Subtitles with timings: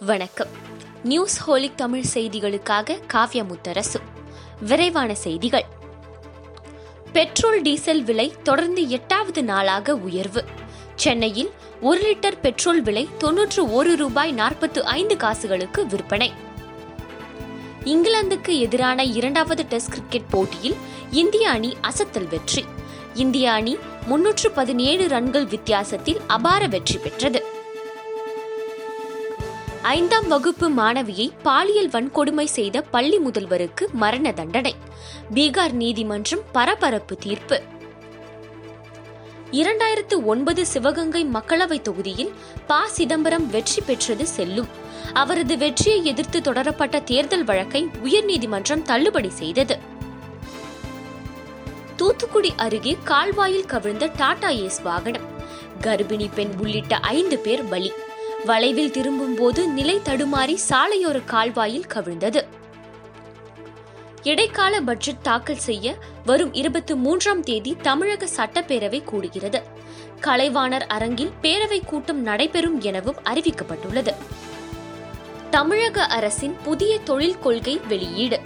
[0.00, 0.46] வணக்கம்.
[1.04, 4.00] News holic Tamil செய்திகளுக்காக காவ்யா முத்தரசு
[4.60, 5.64] விரைவான செய்திகள்.
[7.12, 10.44] பெட்ரோல் டீசல் விலை தொடர்ந்து எட்டாவது நாளாக உயர்வு.
[10.94, 11.50] சென்னையில்
[11.80, 16.32] ஒரு லிட்டர் பெட்ரோல் விலை தொன்னூற்று ஒரு ரூபாய் நாற்பத்து ஐந்து காசுகளுக்கு விற்பனை.
[17.84, 20.76] இங்கிலாந்துக்கு எதிரான இரண்டாவது டெஸ்ட் கிரிக்கெட் போட்டியில்
[21.10, 22.64] இந்திய அணி அசத்தல் வெற்றி.
[23.14, 27.47] இந்திய அணி முன்னூற்று பதினேழு ரன்கள் வித்தியாசத்தில் அபார வெற்றி பெற்றது.
[29.88, 34.74] ஐந்தாம் வகுப்பு மாணவியை பாலியல் வன்கொடுமை செய்த பள்ளி முதல்வருக்கு மரண தண்டனை.
[35.34, 37.62] பீகார் நீதிமன்றம் பரபரப்பு தீர்ப்பு.
[39.52, 42.32] இரண்டாயிரத்து ஒன்பது சிவகங்கை மக்களவை தொகுதியில்
[42.66, 42.86] ப.
[42.86, 44.68] சிதம்பரம் வெற்றி பெற்றது செல்லும்.
[45.12, 49.78] அவரது வெற்றியை எதிர்த்து தொடரப்பட்ட தேர்தல் வழக்கை உயர்நீதிமன்றம் தள்ளுபடி செய்தது.
[51.96, 55.28] தூத்துக்குடி அருகே கால்வாயில் கவிழ்ந்த டாடா ஏஸ் வாகனம்.
[55.80, 57.92] கர்ப்பிணி பெண் உள்ளிட்ட ஐந்து பேர் பலி.
[58.44, 62.42] வளைவில் திரும்பும் போது நிலை தடுமாறி சாலையோர கால்வாயில் கவிழ்ந்தது.
[64.22, 69.62] இடைக்கால பட்ஜெட் தாக்கல் செய்ய வரும் இருபத்தி மூன்றாம் தேதி தமிழக சட்டப்பேரவை கூடுகிறது.
[70.20, 74.14] கலைவாணர் அரங்கில் பேரவை கூட்டம் நடைபெறும் எனவும் அறிவிக்கப்பட்டுள்ளது.
[75.50, 78.40] தமிழக அரசின் புதிய தொழில் கொள்கை வெளியீடு.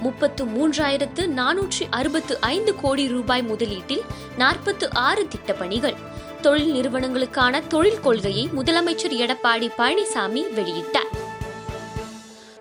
[0.00, 4.02] முப்பத்து மூன்றாயிரத்து நானூற்றி அறுபத்து ஐந்து கோடி ரூபாய் முதலீட்டில்
[4.38, 5.96] நாற்பத்து ஆறு திட்டப்பணிகள்.
[6.40, 11.12] தொழில் நிறுவனங்களுக்கான தொழில் கொள்கையை முதலமைச்சர் எடப்பாடி பழனிசாமி வெளியிட்டார்.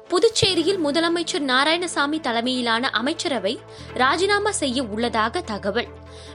[0.07, 3.59] புதுச்சேரியில் முதலமைச்சர் நாராயணசாமி தலைமையிலான அமைச்சரவை
[3.93, 5.87] ராஜினாமா செய்ய உள்ளதாக தகவல்.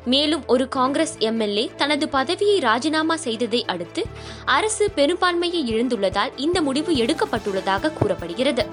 [0.04, 4.04] மேலும் ஒரு காங்கிரஸ் எம்எல்ஏ தனது பதவியை ராஜினாமா செய்ததை அடுத்து
[4.44, 8.66] அரசு பெரும்பான்மையை இழந்துள்ளதால் இந்த முடிவு எடுக்கப்பட்டுள்ளதாக கூறப்படுகிறது.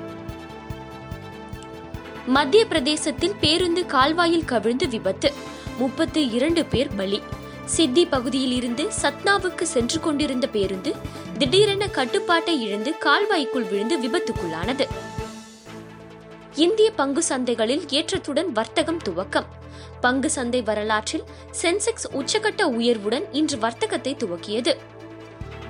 [2.26, 5.34] மத்திய பிரதேசத்தில் பேருந்து கால்வாயில் கவிழ்ந்து விபத்து.
[5.78, 7.22] முப்பத்து இரண்டு பேர் பலி.
[7.70, 10.96] சித்தி பகுதியில் இருந்து சத்னாவுக்கு சென்று கொண்டிருந்த பேருந்து
[11.38, 14.86] திடீரென கட்டுப்பாட்டை இழந்து கால்வாய்க்குள் விழுந்து விபத்துக்குள்ளானது.
[16.56, 19.46] இந்திய பங்கு சந்தைகளில் ஏற்றத்துடன் வர்த்தகம் துவக்கம்.
[20.02, 21.24] பங்கு சந்தை வரலாற்றில்
[21.62, 24.78] சென்செக்ஸ் உச்சகட்ட உயர்வுடன் இன்று வர்த்தகத்தை துவக்கியது.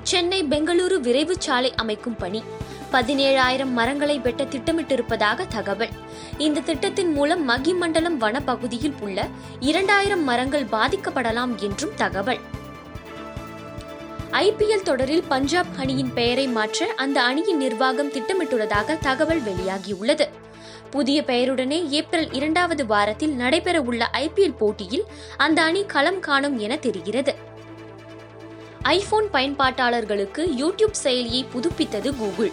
[0.04, 2.44] சென்னை பெங்களூரு விரைவு சாலை அமைக்கும் பணி.
[2.92, 5.90] பதினேழாயிரம் மரங்களை வெட்ட திட்டமிட்டிருப்பதாக தகவல்.
[6.38, 9.28] இந்த திட்டத்தின் மூலம் மகிமண்டலம் வனப்பகுதியில் உள்ள
[9.60, 12.40] இரண்டாயிரம் மரங்கள் பாதிக்கப்படலாம் என்றும் தகவல்.
[14.32, 20.28] ஐபிஎல் தொடரில் பஞ்சாப் அணியின் பெயரை மாற்ற அந்த அணியின் நிர்வாகம் திட்டமிட்டுள்ளதாக தகவல் வெளியாகியுள்ளது.
[20.90, 25.04] புதிய பெயருடனே ஏப்ரல் இரண்டாவது வாரத்தில் நடைபெறவுள்ள ஐபிஎல் போட்டியில்
[25.38, 27.36] அந்த அணி களம் காணும் என தெரிகிறது.
[28.82, 32.52] ஐபோன் பயன்பாட்டாளர்களுக்கு யூடியூப் செயலியை புதுப்பித்தது கூகுள்.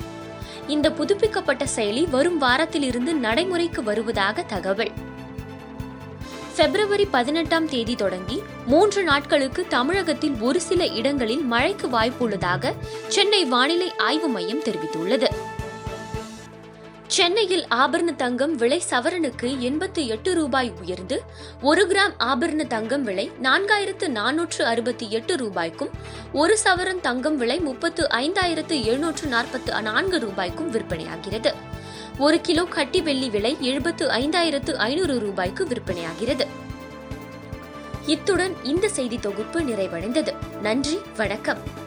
[0.69, 4.91] இந்த புதுப்பிக்கப்பட்ட செயலி வரும் வாரத்திலிருந்து நடைமுறைக்கு வருவதாக தகவல்.
[6.57, 12.73] பிப்ரவரி பதினெட்டாம் தேதி தொடங்கி மூன்று நாட்களுக்கு தமிழகத்தில் ஒரு சில இடங்களில் மழைக்கு வாய்ப்புள்ளதாக
[13.09, 15.27] சென்னை வானிலை ஆய்வு மையம் தெரிவித்துள்ளது.
[17.07, 21.23] சென்னையில் ஆபரண தங்கம் விலை சவரனுக்கு எண்பத்தி எட்டு ரூபாய் உயர்ந்து
[21.63, 25.91] ஒரு கிராம் ஆபரண தங்கம் விலை நான்காயிரத்து நானூற்று அறுபத்தி எட்டு ரூபாய்க்கும்
[26.33, 31.55] ஒரு சவரன் தங்கம் விலை முப்பத்து ஐந்தாயிரத்து எழுநூற்று நாற்பத்து நான்கு ரூபாய்க்கும் விற்பனையாகிறது.
[32.19, 36.47] ஒரு கிலோ கட்டி வெள்ளி விலை எழுபத்து ஐந்தாயிரத்து ஐநூறு ரூபாய்க்கு விற்பனையாகிறது.
[38.07, 40.35] இத்துடன் இந்த செய்தி தொகுப்பு நிறைவடைந்தது.
[40.63, 41.85] நன்றி வணக்கம்.